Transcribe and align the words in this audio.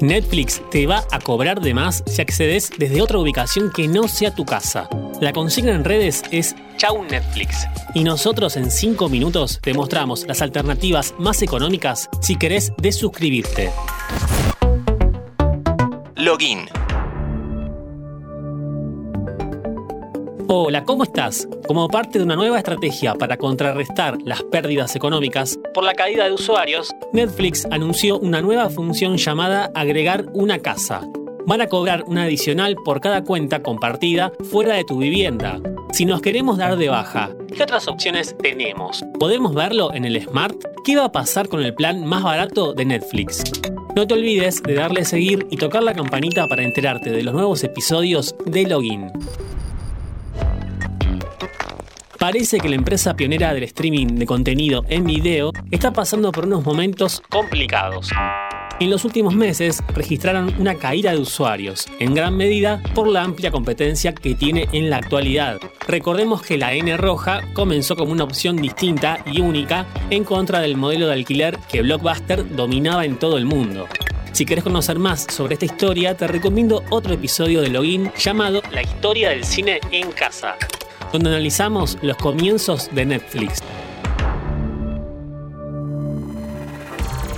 Netflix 0.00 0.60
te 0.70 0.86
va 0.86 1.04
a 1.12 1.20
cobrar 1.20 1.60
de 1.60 1.74
más 1.74 2.02
si 2.06 2.20
accedes 2.20 2.70
desde 2.76 3.00
otra 3.00 3.18
ubicación 3.18 3.70
que 3.70 3.86
no 3.86 4.08
sea 4.08 4.34
tu 4.34 4.44
casa. 4.44 4.88
La 5.20 5.32
consigna 5.32 5.72
en 5.72 5.84
redes 5.84 6.22
es 6.32 6.56
Chau 6.76 7.04
Netflix. 7.04 7.68
Y 7.94 8.02
nosotros 8.02 8.56
en 8.56 8.70
5 8.70 9.08
minutos 9.08 9.60
te 9.62 9.74
mostramos 9.74 10.26
las 10.26 10.42
alternativas 10.42 11.14
más 11.18 11.42
económicas 11.42 12.10
si 12.20 12.36
querés 12.36 12.72
desuscribirte. 12.78 13.70
Login. 16.16 16.66
Hola, 20.48 20.84
¿cómo 20.84 21.04
estás? 21.04 21.48
Como 21.66 21.88
parte 21.88 22.18
de 22.18 22.24
una 22.24 22.36
nueva 22.36 22.58
estrategia 22.58 23.14
para 23.14 23.36
contrarrestar 23.36 24.18
las 24.24 24.42
pérdidas 24.42 24.96
económicas 24.96 25.58
por 25.72 25.84
la 25.84 25.94
caída 25.94 26.24
de 26.24 26.32
usuarios, 26.32 26.90
Netflix 27.12 27.66
anunció 27.70 28.18
una 28.18 28.40
nueva 28.42 28.70
función 28.70 29.16
llamada 29.16 29.70
agregar 29.74 30.26
una 30.32 30.58
casa. 30.58 31.02
Van 31.46 31.60
a 31.60 31.66
cobrar 31.66 32.04
una 32.06 32.24
adicional 32.24 32.76
por 32.84 33.00
cada 33.00 33.24
cuenta 33.24 33.62
compartida 33.62 34.32
fuera 34.50 34.74
de 34.74 34.84
tu 34.84 34.98
vivienda. 34.98 35.60
Si 35.92 36.04
nos 36.04 36.22
queremos 36.22 36.58
dar 36.58 36.76
de 36.76 36.88
baja, 36.88 37.30
¿qué 37.54 37.62
otras 37.62 37.88
opciones 37.88 38.36
tenemos? 38.40 39.04
¿Podemos 39.18 39.54
verlo 39.54 39.92
en 39.92 40.04
el 40.04 40.22
Smart? 40.22 40.56
¿Qué 40.84 40.96
va 40.96 41.06
a 41.06 41.12
pasar 41.12 41.48
con 41.48 41.62
el 41.62 41.74
plan 41.74 42.04
más 42.06 42.22
barato 42.22 42.72
de 42.72 42.84
Netflix? 42.84 43.42
No 43.94 44.06
te 44.06 44.14
olvides 44.14 44.62
de 44.62 44.74
darle 44.74 45.02
a 45.02 45.04
seguir 45.04 45.46
y 45.50 45.56
tocar 45.56 45.82
la 45.82 45.92
campanita 45.92 46.46
para 46.48 46.62
enterarte 46.62 47.10
de 47.10 47.22
los 47.22 47.34
nuevos 47.34 47.62
episodios 47.64 48.34
de 48.46 48.62
Login. 48.64 49.12
Parece 52.22 52.60
que 52.60 52.68
la 52.68 52.76
empresa 52.76 53.16
pionera 53.16 53.52
del 53.52 53.64
streaming 53.64 54.14
de 54.14 54.26
contenido 54.26 54.84
en 54.88 55.02
video 55.02 55.50
está 55.72 55.92
pasando 55.92 56.30
por 56.30 56.46
unos 56.46 56.64
momentos 56.64 57.20
complicados. 57.28 58.10
En 58.78 58.90
los 58.90 59.04
últimos 59.04 59.34
meses 59.34 59.82
registraron 59.88 60.54
una 60.60 60.76
caída 60.76 61.10
de 61.10 61.18
usuarios, 61.18 61.84
en 61.98 62.14
gran 62.14 62.36
medida 62.36 62.80
por 62.94 63.08
la 63.08 63.24
amplia 63.24 63.50
competencia 63.50 64.14
que 64.14 64.36
tiene 64.36 64.68
en 64.70 64.88
la 64.88 64.98
actualidad. 64.98 65.58
Recordemos 65.88 66.42
que 66.42 66.58
la 66.58 66.72
N 66.74 66.96
roja 66.96 67.40
comenzó 67.54 67.96
como 67.96 68.12
una 68.12 68.22
opción 68.22 68.56
distinta 68.56 69.18
y 69.26 69.40
única 69.40 69.88
en 70.10 70.22
contra 70.22 70.60
del 70.60 70.76
modelo 70.76 71.08
de 71.08 71.14
alquiler 71.14 71.58
que 71.72 71.82
Blockbuster 71.82 72.54
dominaba 72.54 73.04
en 73.04 73.18
todo 73.18 73.36
el 73.36 73.46
mundo. 73.46 73.88
Si 74.30 74.46
querés 74.46 74.62
conocer 74.62 75.00
más 75.00 75.26
sobre 75.28 75.54
esta 75.54 75.64
historia, 75.64 76.16
te 76.16 76.28
recomiendo 76.28 76.84
otro 76.90 77.14
episodio 77.14 77.62
de 77.62 77.70
Login 77.70 78.12
llamado 78.16 78.62
La 78.70 78.82
historia 78.82 79.30
del 79.30 79.42
cine 79.42 79.80
en 79.90 80.12
casa 80.12 80.56
donde 81.12 81.30
analizamos 81.30 81.98
los 82.02 82.16
comienzos 82.16 82.88
de 82.92 83.06
Netflix. 83.06 83.60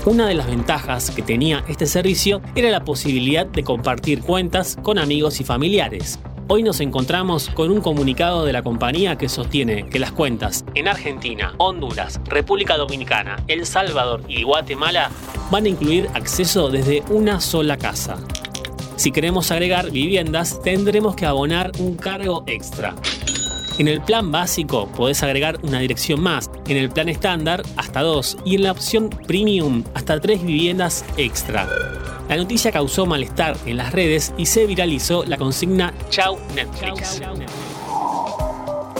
Una 0.07 0.27
de 0.27 0.35
las 0.35 0.47
ventajas 0.47 1.11
que 1.11 1.23
tenía 1.23 1.65
este 1.67 1.87
servicio 1.87 2.43
era 2.55 2.71
la 2.71 2.85
posibilidad 2.85 3.47
de 3.47 3.65
compartir 3.65 4.21
cuentas 4.21 4.77
con 4.83 4.99
amigos 4.99 5.41
y 5.41 5.45
familiares. 5.45 6.19
Hoy 6.47 6.63
nos 6.63 6.81
encontramos 6.81 7.49
con 7.49 7.71
un 7.71 7.81
comunicado 7.81 8.45
de 8.45 8.53
la 8.53 8.63
compañía 8.63 9.17
que 9.17 9.31
sostiene 9.31 9.87
que 9.87 9.99
las 9.99 10.13
cuentas 10.13 10.63
en 10.75 10.89
Argentina, 10.89 11.55
Honduras, 11.57 12.21
República 12.27 12.77
Dominicana, 12.77 13.43
El 13.49 13.65
Salvador 13.65 14.23
y 14.29 14.43
Guatemala 14.43 15.11
van 15.51 15.65
a 15.65 15.69
incluir 15.71 16.11
acceso 16.13 16.69
desde 16.69 17.03
una 17.09 17.41
sola 17.41 17.79
casa. 17.79 18.19
Si 18.97 19.11
queremos 19.11 19.51
agregar 19.51 19.91
viviendas, 19.91 20.61
tendremos 20.63 21.17
que 21.17 21.25
abonar 21.25 21.73
un 21.79 21.97
cargo 21.97 22.45
extra. 22.47 22.95
En 23.77 23.89
el 23.89 24.01
plan 24.01 24.31
básico 24.31 24.87
podés 24.87 25.23
agregar 25.25 25.59
una 25.65 25.81
dirección 25.81 26.21
más, 26.21 26.49
en 26.69 26.77
el 26.77 26.91
plan 26.91 27.09
estándar 27.09 27.63
hasta 27.77 28.03
dos 28.03 28.37
y 28.45 28.55
en 28.55 28.63
la 28.63 28.71
opción 28.71 29.11
premium 29.11 29.83
hasta 29.95 30.21
tres 30.21 30.45
viviendas 30.45 31.05
extra. 31.17 31.69
La 32.29 32.37
noticia 32.37 32.71
causó 32.71 33.05
malestar 33.05 33.57
en 33.67 33.77
las 33.77 33.93
redes 33.93 34.33
y 34.39 34.47
se 34.47 34.67
viralizó 34.67 35.25
la 35.25 35.37
consigna 35.39 35.93
Chau 36.09 36.39
Netflix. 36.55 37.21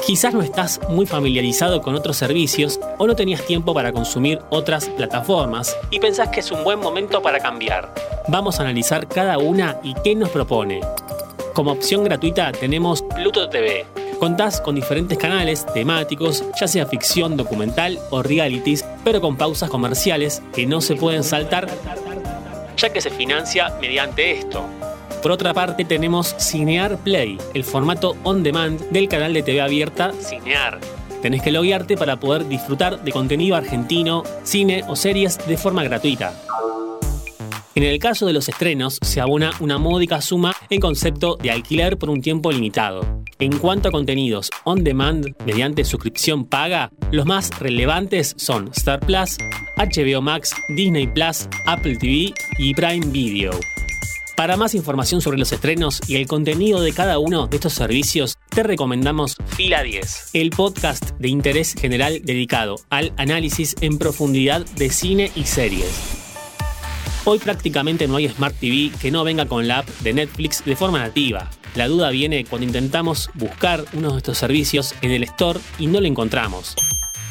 Quizás 0.05 0.35
no 0.35 0.43
estás 0.43 0.81
muy 0.91 1.07
familiarizado 1.07 1.81
con 1.81 1.95
otros 1.95 2.17
servicios 2.17 2.81
o 2.99 3.07
no 3.07 3.15
tenías 3.15 3.47
tiempo 3.47 3.73
para 3.75 3.93
consumir 3.93 4.41
otras 4.51 4.89
plataformas 4.89 5.75
y 5.91 6.01
pensás 6.01 6.29
que 6.31 6.41
es 6.41 6.51
un 6.51 6.65
buen 6.65 6.81
momento 6.81 7.23
para 7.23 7.39
cambiar. 7.39 7.95
Vamos 8.27 8.59
a 8.59 8.65
analizar 8.65 9.07
cada 9.07 9.39
una 9.39 9.79
y 9.85 9.95
qué 10.03 10.17
nos 10.17 10.31
propone. 10.31 10.81
Como 11.55 11.71
opción 11.71 12.03
gratuita 12.03 12.51
tenemos 12.51 13.03
Pluto 13.03 13.49
TV, 13.49 13.87
Contás 14.19 14.61
con 14.61 14.75
diferentes 14.75 15.19
canales 15.19 15.67
temáticos, 15.67 16.45
ya 16.59 16.67
sea 16.69 16.87
ficción, 16.87 17.37
documental 17.37 17.99
o 18.11 18.23
realities, 18.23 18.85
pero 19.03 19.21
con 19.21 19.37
pausas 19.37 19.69
comerciales 19.69 20.43
que 20.55 20.67
no 20.67 20.81
se 20.81 20.97
pueden 20.97 21.25
saltar, 21.25 21.69
ya 22.77 22.93
que 22.93 23.01
se 23.01 23.11
financia 23.11 23.75
mediante 23.81 24.33
esto. 24.33 24.65
Por 25.23 25.33
otra 25.33 25.55
parte 25.55 25.85
tenemos 25.85 26.35
Cinear 26.39 26.99
Play, 26.99 27.39
el 27.55 27.65
formato 27.65 28.17
on 28.25 28.43
demand 28.43 28.81
del 28.91 29.09
canal 29.09 29.33
de 29.33 29.43
TV 29.43 29.61
abierta 29.61 30.13
Cinear. 30.21 30.79
Tenés 31.23 31.43
que 31.43 31.53
loguearte 31.53 31.97
para 31.97 32.17
poder 32.17 32.47
disfrutar 32.49 33.03
de 33.03 33.13
contenido 33.13 33.57
argentino, 33.57 34.25
cine 34.43 34.85
o 34.87 34.97
series 34.97 35.39
de 35.47 35.57
forma 35.57 35.83
gratuita. 35.83 36.35
En 37.77 37.83
el 37.83 37.99
caso 37.99 38.25
de 38.25 38.33
los 38.33 38.49
estrenos, 38.49 38.99
se 39.03 39.21
abona 39.21 39.51
una 39.59 39.79
módica 39.79 40.21
suma 40.21 40.55
en 40.71 40.81
concepto 40.81 41.37
de 41.43 41.51
alquiler 41.51 41.99
por 41.99 42.09
un 42.09 42.23
tiempo 42.23 42.53
limitado. 42.53 43.25
En 43.41 43.59
cuanto 43.59 43.89
a 43.89 43.91
contenidos 43.91 44.49
on 44.63 44.85
demand 44.85 45.35
mediante 45.45 45.85
suscripción 45.85 46.45
paga, 46.45 46.93
los 47.11 47.27
más 47.27 47.51
relevantes 47.59 48.35
son 48.39 48.71
Star 48.77 49.01
Plus, 49.01 49.39
HBO 49.77 50.23
Max, 50.23 50.55
Disney 50.69 51.09
Plus, 51.09 51.49
Apple 51.67 51.97
TV 51.97 52.33
y 52.59 52.75
Prime 52.75 53.07
Video. 53.07 53.51
Para 54.37 54.57
más 54.57 54.77
información 54.77 55.21
sobre 55.21 55.39
los 55.39 55.51
estrenos 55.51 56.01
y 56.07 56.15
el 56.15 56.29
contenido 56.29 56.81
de 56.81 56.93
cada 56.93 57.19
uno 57.19 57.49
de 57.49 57.57
estos 57.57 57.73
servicios, 57.73 58.37
te 58.51 58.63
recomendamos 58.63 59.37
Fila 59.47 59.83
10, 59.83 60.31
el 60.33 60.51
podcast 60.51 61.11
de 61.19 61.29
interés 61.29 61.75
general 61.75 62.21
dedicado 62.23 62.77
al 62.91 63.13
análisis 63.17 63.75
en 63.81 63.99
profundidad 63.99 64.65
de 64.77 64.91
cine 64.91 65.33
y 65.35 65.43
series. 65.43 66.14
Hoy 67.27 67.39
prácticamente 67.39 68.07
no 68.07 68.17
hay 68.17 68.29
Smart 68.29 68.55
TV 68.55 68.91
que 69.01 69.11
no 69.11 69.25
venga 69.25 69.47
con 69.47 69.67
la 69.67 69.79
app 69.79 69.89
de 70.01 70.13
Netflix 70.13 70.63
de 70.63 70.77
forma 70.77 70.99
nativa. 70.99 71.49
La 71.75 71.89
duda 71.89 72.11
viene 72.11 72.45
cuando 72.45 72.67
intentamos 72.67 73.31
buscar 73.33 73.83
uno 73.95 74.13
de 74.13 74.19
estos 74.19 74.37
servicios 74.37 74.95
en 75.01 75.11
el 75.11 75.23
store 75.25 75.59
y 75.79 75.87
no 75.87 76.03
lo 76.03 76.07
encontramos. 76.07 76.77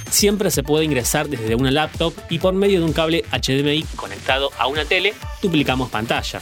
Siempre 0.09 0.49
se 0.49 0.63
puede 0.63 0.85
ingresar 0.85 1.29
desde 1.29 1.53
una 1.53 1.69
laptop 1.69 2.11
y 2.31 2.39
por 2.39 2.55
medio 2.55 2.79
de 2.79 2.85
un 2.85 2.93
cable 2.93 3.23
HDMI 3.31 3.83
conectado 3.95 4.49
a 4.57 4.65
una 4.65 4.83
tele, 4.83 5.13
duplicamos 5.43 5.91
pantalla. 5.91 6.41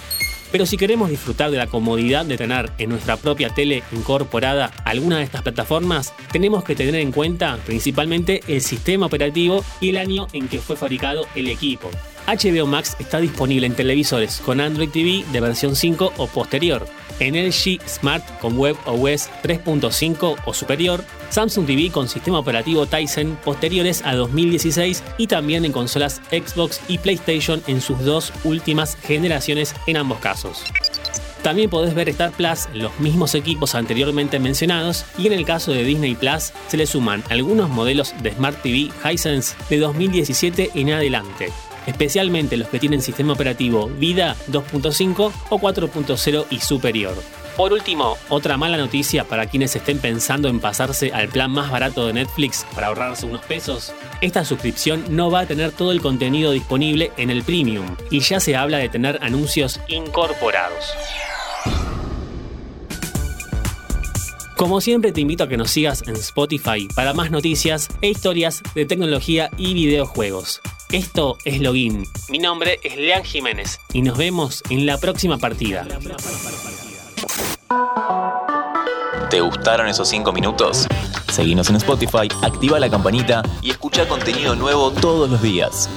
Pero 0.50 0.66
si 0.66 0.78
queremos 0.78 1.10
disfrutar 1.10 1.52
de 1.52 1.58
la 1.58 1.68
comodidad 1.68 2.26
de 2.26 2.38
tener 2.38 2.72
en 2.78 2.90
nuestra 2.90 3.18
propia 3.18 3.50
tele 3.50 3.84
incorporada 3.92 4.72
alguna 4.86 5.18
de 5.18 5.24
estas 5.24 5.42
plataformas, 5.42 6.14
tenemos 6.32 6.64
que 6.64 6.76
tener 6.76 6.96
en 6.96 7.12
cuenta 7.12 7.58
principalmente 7.66 8.42
el 8.48 8.62
sistema 8.62 9.08
operativo 9.08 9.64
y 9.82 9.90
el 9.90 9.98
año 9.98 10.28
en 10.32 10.48
que 10.48 10.60
fue 10.60 10.78
fabricado 10.78 11.26
el 11.36 11.50
equipo. 11.50 11.90
HBO 12.32 12.66
Max 12.66 12.96
está 12.98 13.20
disponible 13.20 13.68
en 13.68 13.76
televisores 13.76 14.40
con 14.46 14.62
Android 14.62 14.90
TV 14.90 15.26
de 15.34 15.42
versión 15.42 15.76
5 15.76 16.14
o 16.16 16.28
posterior, 16.28 16.88
en 17.20 17.36
LG 17.36 17.82
Smart 17.86 18.24
con 18.40 18.58
Web 18.58 18.78
OS 18.86 19.30
3.5 19.44 20.38
o 20.46 20.54
superior, 20.54 21.04
Samsung 21.30 21.66
TV 21.66 21.92
con 21.92 22.08
sistema 22.08 22.40
operativo 22.40 22.86
Tizen 22.86 23.36
posteriores 23.44 24.02
a 24.06 24.16
2016 24.16 25.04
y 25.18 25.28
también 25.28 25.66
en 25.66 25.74
consolas 25.74 26.22
Xbox 26.32 26.80
y 26.88 27.00
PlayStation 27.00 27.62
en 27.68 27.82
sus 27.82 28.00
dos 28.00 28.32
últimas 28.46 28.96
generaciones 28.96 29.76
en 29.86 29.98
ambos 29.98 30.20
casos. 30.20 30.64
También 31.44 31.70
podés 31.70 31.94
ver 31.94 32.08
Star 32.08 32.32
Plus 32.32 32.68
en 32.74 32.84
los 32.84 32.98
mismos 33.02 33.36
equipos 33.36 33.76
anteriormente 33.76 34.40
mencionados 34.40 35.04
y 35.18 35.28
en 35.28 35.34
el 35.34 35.44
caso 35.44 35.74
de 35.74 35.84
Disney 35.84 36.16
Plus 36.16 36.54
se 36.70 36.78
le 36.78 36.86
suman 36.86 37.26
algunos 37.30 37.70
modelos 37.70 38.14
de 38.22 38.32
Smart 38.32 38.62
TV 38.62 38.90
Hisense 39.04 39.56
de 39.70 39.80
2017 39.80 40.72
en 40.76 40.92
adelante 40.92 41.52
especialmente 41.86 42.58
los 42.58 42.68
que 42.68 42.80
tienen 42.80 43.02
sistema 43.02 43.34
operativo 43.34 43.88
Vida 43.88 44.36
2.5 44.50 45.32
o 45.50 45.60
4.0 45.60 46.46
y 46.50 46.60
superior. 46.60 47.16
Por 47.58 47.74
último, 47.74 48.18
otra 48.30 48.58
mala 48.58 48.78
noticia 48.78 49.26
para 49.26 49.46
quienes 49.46 49.76
estén 49.76 50.00
pensando 50.00 50.48
en 50.48 50.60
pasarse 50.60 51.12
al 51.12 51.28
plan 51.28 51.52
más 51.52 51.70
barato 51.70 52.08
de 52.08 52.14
Netflix 52.14 52.66
para 52.74 52.88
ahorrarse 52.88 53.26
unos 53.26 53.42
pesos, 53.42 53.94
esta 54.22 54.46
suscripción 54.46 55.04
no 55.10 55.30
va 55.30 55.42
a 55.42 55.46
tener 55.46 55.72
todo 55.72 55.92
el 55.92 56.02
contenido 56.02 56.52
disponible 56.52 57.12
en 57.18 57.30
el 57.30 57.44
premium 57.44 57.98
y 58.10 58.22
ya 58.22 58.40
se 58.40 58.56
habla 58.56 58.78
de 58.78 58.90
tener 58.90 59.20
anuncios 59.22 59.80
incorporados. 59.90 60.94
Como 64.56 64.80
siempre 64.80 65.12
te 65.12 65.22
invito 65.22 65.44
a 65.44 65.48
que 65.48 65.58
nos 65.58 65.72
sigas 65.72 66.04
en 66.08 66.16
Spotify 66.16 66.88
para 66.96 67.14
más 67.14 67.32
noticias 67.32 67.90
e 68.02 68.10
historias 68.10 68.62
de 68.76 68.86
tecnología 68.86 69.50
y 69.58 69.74
videojuegos. 69.74 70.62
Esto 70.92 71.38
es 71.46 71.62
Login. 71.62 72.04
Mi 72.28 72.38
nombre 72.38 72.78
es 72.84 72.98
Lean 72.98 73.24
Jiménez 73.24 73.80
y 73.94 74.02
nos 74.02 74.18
vemos 74.18 74.62
en 74.70 74.86
la 74.86 74.98
próxima 74.98 75.38
partida. 75.38 75.88
¿Te 79.30 79.40
gustaron 79.40 79.88
esos 79.88 80.10
5 80.10 80.34
minutos? 80.34 80.88
Seguinos 81.32 81.70
en 81.70 81.78
Spotify, 81.78 82.28
activa 82.42 82.78
la 82.78 82.90
campanita 82.90 83.42
y 83.62 83.70
escucha 83.72 84.06
contenido 84.06 84.54
nuevo 84.54 84.92
todos 84.92 85.30
los 85.30 85.42
días. 85.42 85.90